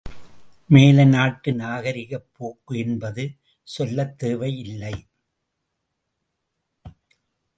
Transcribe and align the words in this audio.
மேலை 0.69 1.03
நாட்டு 1.05 1.51
நாகரிகப் 1.53 2.25
போக்கு 2.37 2.77
என்பது 2.77 3.25
சொல்லத் 3.67 4.17
தேவை 4.17 4.51
இல்லை. 4.57 4.93